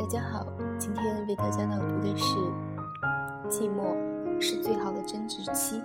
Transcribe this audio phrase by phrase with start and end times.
[0.00, 0.46] 大家好，
[0.78, 2.34] 今天为大家朗读的是
[3.50, 5.78] 《寂寞是最好的增值期》。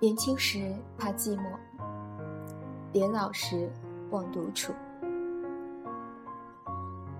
[0.00, 1.56] 年轻时怕寂寞，
[2.92, 3.70] 年老时
[4.10, 4.72] 望独处。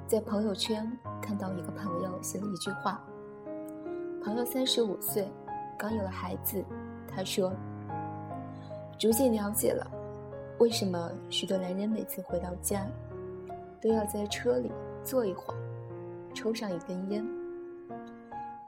[0.09, 0.91] 在朋友圈
[1.23, 3.01] 看到一个朋友写了一句话。
[4.25, 5.29] 朋友三十五岁，
[5.77, 6.65] 刚有了孩子。
[7.09, 7.53] 他说
[8.97, 9.85] ：“逐渐了解了，
[10.59, 12.87] 为什么许多男人每次回到家，
[13.81, 14.71] 都要在车里
[15.03, 15.59] 坐一会儿，
[16.33, 17.27] 抽上一根烟。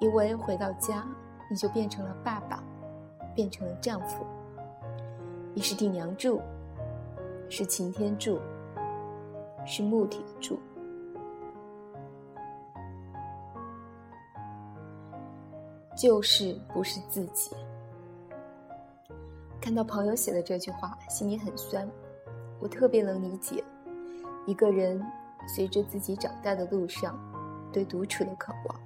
[0.00, 1.06] 因为回到家，
[1.48, 2.60] 你就变成了爸爸，
[3.32, 4.26] 变成了丈夫。
[5.54, 6.42] 你是顶梁柱，
[7.48, 8.40] 是擎天柱，
[9.64, 10.58] 是木铁柱。”
[15.96, 17.50] 就是不是自己。
[19.60, 21.88] 看到朋友写的这句话，心里很酸。
[22.60, 23.62] 我特别能理解，
[24.46, 25.02] 一个人
[25.46, 27.18] 随着自己长大的路上，
[27.72, 28.80] 对独处的渴望。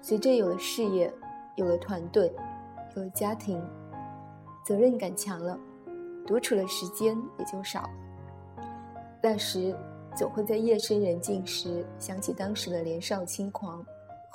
[0.00, 1.12] 随着有了事业，
[1.56, 2.32] 有了团队，
[2.96, 3.60] 有了家庭，
[4.64, 5.58] 责任感强了，
[6.26, 7.90] 独处的时间也就少了。
[9.22, 9.76] 那时，
[10.16, 13.84] 总会在夜深人静时想起当时的年少轻狂。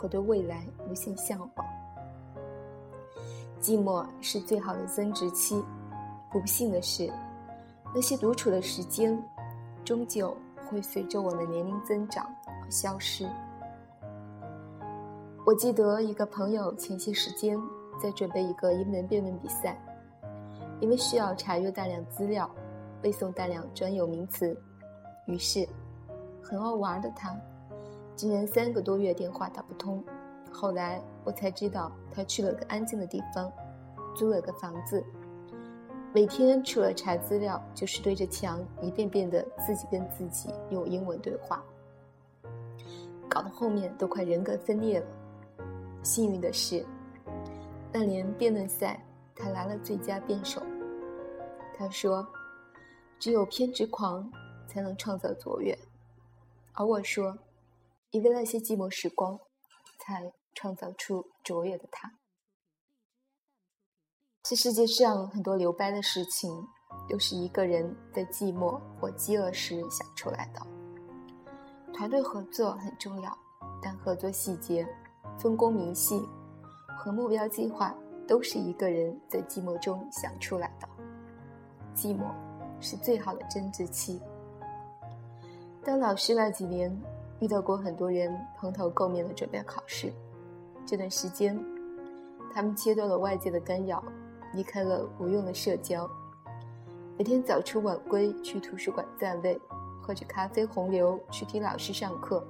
[0.01, 1.65] 和对未来无限向往。
[3.61, 5.63] 寂寞是最好的增值期。
[6.31, 7.11] 不幸的是，
[7.93, 9.21] 那些独处的时间，
[9.85, 10.35] 终究
[10.65, 13.29] 会随着我的年龄增长而消失。
[15.45, 17.59] 我记得一个朋友前些时间
[18.01, 19.79] 在准备一个英文辩论比赛，
[20.79, 22.49] 因为需要查阅大量资料，
[23.03, 24.57] 背诵大量专有名词，
[25.27, 25.67] 于是
[26.41, 27.39] 很好玩的他。
[28.15, 30.03] 竟然三个多月电话打不通，
[30.51, 33.51] 后来我才知道他去了个安静的地方，
[34.15, 35.03] 租了个房子，
[36.13, 41.63] 每天除了查资料，就是对着墙一遍遍的自己跟自己用英文对话，
[43.27, 45.07] 搞得后面都快人格分裂了。
[46.03, 46.85] 幸运的是，
[47.91, 49.03] 那年辩论赛
[49.35, 50.61] 他拿了最佳辩手。
[51.75, 52.27] 他说
[53.17, 54.31] ：“只有偏执狂
[54.67, 55.75] 才能创造卓越。”
[56.73, 57.35] 而我说。
[58.11, 59.39] 因为那些寂寞时光，
[59.97, 62.11] 才创造出卓越的他。
[64.43, 66.51] 这世界上很多留白的事情，
[67.09, 70.61] 都是一个人在寂寞或饥饿时想出来的。
[71.93, 73.37] 团队合作很重要，
[73.81, 74.85] 但合作细节、
[75.39, 76.21] 分工明细
[76.97, 77.95] 和目标计划，
[78.27, 80.89] 都是一个人在寂寞中想出来的。
[81.95, 82.29] 寂寞
[82.81, 84.21] 是最好的增值期。
[85.81, 87.01] 当老师那几年。
[87.41, 90.13] 遇到过很多人蓬头垢面的准备考试，
[90.85, 91.59] 这段时间，
[92.53, 94.03] 他们切断了外界的干扰，
[94.53, 96.07] 离开了无用的社交，
[97.17, 99.59] 每天早出晚归去图书馆占位，
[100.03, 102.45] 喝着咖啡洪流去听老师上课，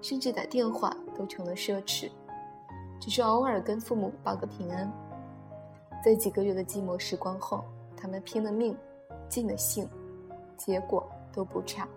[0.00, 2.08] 甚至打电话都成了奢侈，
[3.00, 4.88] 只是偶尔跟父母报个平安。
[6.04, 7.64] 在几个月的寂寞时光后，
[7.96, 8.76] 他们拼了命，
[9.28, 9.88] 尽了兴，
[10.56, 11.88] 结果都不差。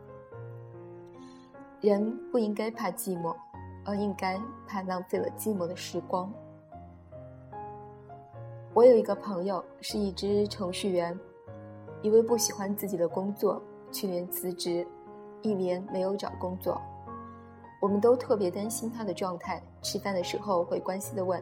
[1.81, 3.36] 人不应该怕寂寞，
[3.84, 6.31] 而应该怕浪费了寂寞的时光。
[8.72, 11.18] 我有一个朋友是一只程序员，
[12.03, 13.59] 因为不喜欢自己的工作，
[13.92, 14.86] 去年辞职，
[15.42, 16.80] 一年没有找工作。
[17.81, 21.42] 我们都特别担心他的状态，吃饭的时候会关心的问：“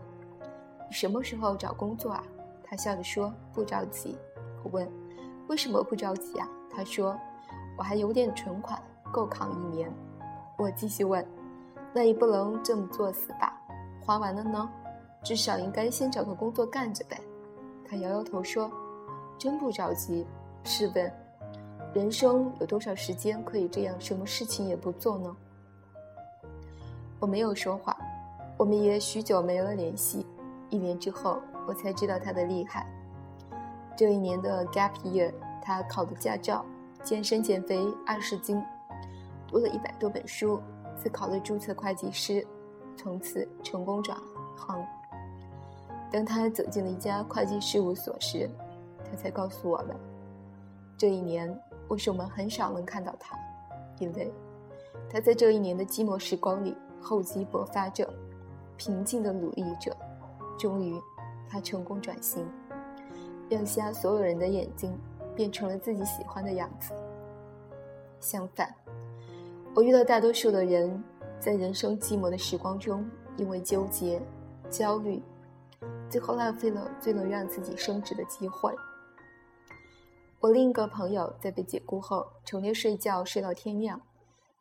[0.88, 2.23] 你什么时候找工作啊？”
[2.63, 4.17] 他笑着说：“不着急。”
[4.63, 4.89] 我问
[5.50, 7.19] ：“为什么不着急啊？”他说
[7.77, 9.91] ：“我还有点存款，够扛一年。”
[10.59, 11.25] 我继续问
[11.95, 13.57] ：“那也不能这么作死吧？
[14.01, 14.69] 花完了呢，
[15.23, 17.17] 至少应该先找个工作干着呗。”
[17.89, 18.69] 他摇摇头说
[19.39, 20.27] ：“真不着急。
[20.65, 21.11] 试问，
[21.94, 25.33] 人生有多少时间可以这样什么事情也不做呢？”
[27.21, 27.95] 我没有说话，
[28.57, 30.27] 我们也许久没了联系。
[30.69, 32.85] 一年之后，我才知道他的厉害。
[33.95, 36.65] 这一年的 gap year，他考的驾照，
[37.01, 38.62] 健身减肥二十斤。
[39.50, 40.62] 读了一百多本书，
[40.96, 42.46] 自考了注册会计师，
[42.96, 44.16] 从此成功转
[44.56, 44.86] 行。
[46.12, 48.48] 当他走进了一家会计事务所时，
[49.04, 49.96] 他才告诉我们，
[50.96, 53.36] 这一年为什么很少能看到他，
[53.98, 54.31] 因为
[55.10, 58.07] 他在这一年的寂寞时光里厚积薄发着，
[58.78, 59.92] 平静的努力着，
[60.60, 60.96] 终于
[61.50, 62.48] 他成功转型，
[63.50, 64.96] 亮瞎所有人的眼睛，
[65.36, 66.94] 变成了自己喜欢的样子。
[68.19, 68.78] 相反。
[69.75, 71.01] 我遇到大多数的人，
[71.39, 73.07] 在人生寂寞的时光中，
[73.38, 74.21] 因为纠结、
[74.69, 75.21] 焦虑，
[76.10, 78.74] 最后浪费了最能让自己升职的机会。
[80.42, 84.01] 我另一个朋友在被解雇后，成天睡觉睡到天亮，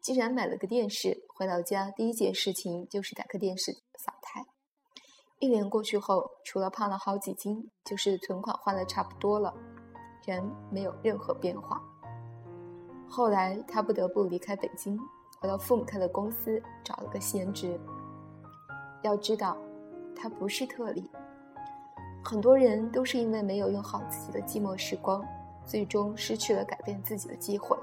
[0.00, 4.44] 竟然买了个电视，回到家第一件事情就是打开电视扫台。
[5.40, 9.54] 一年过去后，除了胖了好几斤，就是存款花的差不多了，
[10.26, 11.80] 人没有任何变化。
[13.08, 14.98] 后来他不得不离开北京，
[15.40, 17.78] 回到父母开的公司找了个闲职。
[19.02, 19.56] 要知道，
[20.14, 21.10] 他不是特例，
[22.22, 25.24] 很多人都是因为没有用好自己的寂寞时光。
[25.66, 27.76] 最终失去了改变自己的机会。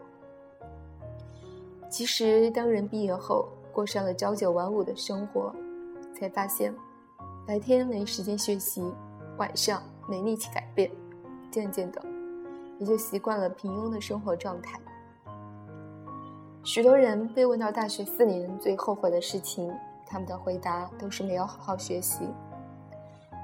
[1.88, 5.54] 其实，当人毕业后过上了朝九晚五的生活，
[6.16, 6.74] 才发现，
[7.46, 8.92] 白天没时间学习，
[9.38, 10.90] 晚上没力气改变，
[11.52, 12.04] 渐渐的，
[12.80, 14.80] 也就习惯了平庸的生活状态。
[16.66, 19.72] 许多人被问到大学四年最后悔的事情，
[20.06, 22.28] 他们的回答都是没有好好学习。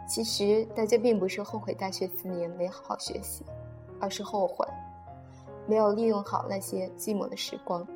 [0.09, 3.45] 其实，大家并不是后悔大学四年没好好学习。
[4.03, 4.67] 而是后悔，
[5.67, 7.87] 没有利用好那些寂寞的时光。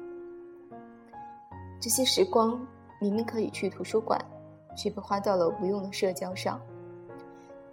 [1.82, 2.64] 这些时光
[3.02, 4.24] 明明可以去图书馆，
[4.78, 6.60] 却被花到了无用的社交上；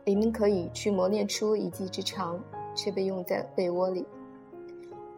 [0.07, 2.43] 明明可以去磨练出一技之长，
[2.75, 4.03] 却被用在被窝里；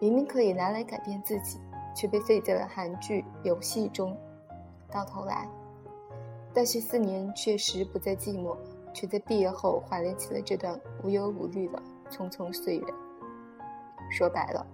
[0.00, 1.60] 明明可以拿来改变自己，
[1.94, 4.17] 却被废在了韩剧、游戏中。
[4.91, 5.49] 到头来，
[6.52, 8.56] 大学四年确实不再寂寞，
[8.93, 12.87] 却在毕业后怀念起了这段无忧无虑的匆匆岁月。
[14.11, 14.67] 说白了，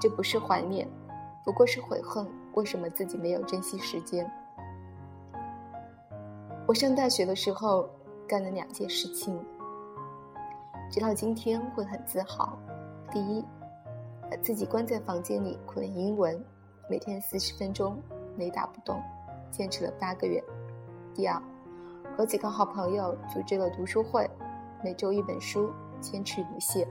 [0.00, 0.88] 这不是怀念，
[1.44, 2.26] 不过是悔恨。
[2.54, 4.30] 为什么自己没有珍惜时间？
[6.68, 7.88] 我上大学的时候
[8.28, 9.36] 干了两件事情，
[10.88, 12.56] 直到今天会很自豪。
[13.10, 13.44] 第一，
[14.44, 16.38] 自己关在房间里苦练英文，
[16.86, 17.96] 每天四十分钟，
[18.36, 19.02] 雷打不动，
[19.50, 20.38] 坚持了八个月。
[21.14, 21.42] 第二，
[22.14, 24.28] 和几个好朋友组织了读书会，
[24.82, 26.86] 每周一本书，坚持不懈。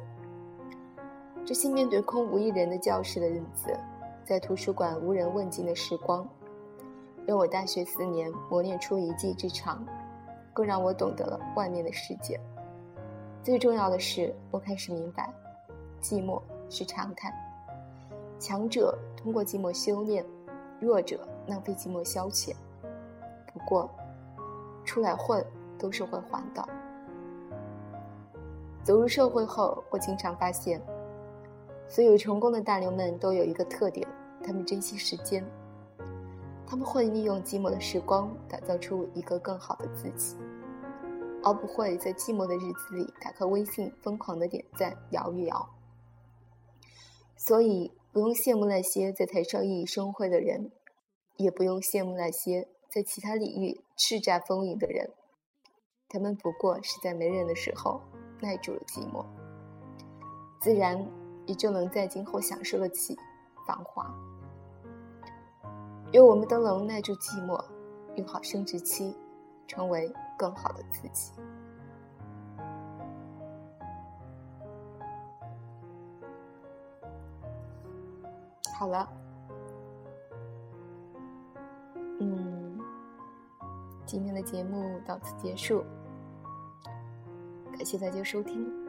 [1.45, 3.79] 这些面对空无一人的教室的日子，
[4.25, 6.27] 在图书馆无人问津的时光，
[7.27, 9.85] 让我大学四年磨练出一技之长，
[10.53, 12.39] 更让我懂得了外面的世界。
[13.43, 15.31] 最重要的是，我开始明白，
[16.01, 16.41] 寂寞
[16.73, 17.31] 是常态，
[18.39, 20.25] 强者通过寂寞修炼，
[20.79, 22.55] 弱者浪费寂寞消遣。
[23.53, 23.87] 不过，
[24.83, 25.45] 出来混
[25.77, 26.67] 都是会还的。
[28.83, 30.81] 走入社会后，我经常发现。
[31.87, 34.07] 所有成功的大牛们都有一个特点，
[34.43, 35.45] 他们珍惜时间，
[36.65, 40.35] 他们会利用寂寞的时光打造出一个更好的自己，
[41.43, 45.69] 而不会在寂寞的日子里打开微信疯狂的点赞摇一摇。
[47.35, 50.71] 所以不用羡慕那些在台上熠熠生辉的人，
[51.37, 55.11] 也不用羡慕那些在其他领域叱咤风云的人，
[56.09, 58.01] 他们不过是在没人的时候
[58.41, 59.25] 耐住了寂寞，
[60.61, 61.05] 自然。
[61.45, 63.17] 也就能在今后享受得起
[63.67, 64.09] 繁华。
[66.13, 67.61] 愿我们都能耐住寂寞，
[68.15, 69.13] 用好生殖期，
[69.67, 71.33] 成为更好的自己。
[78.83, 79.07] 好了，
[82.19, 82.77] 嗯，
[84.05, 85.85] 今天的节目到此结束，
[87.71, 88.82] 感谢大家收听。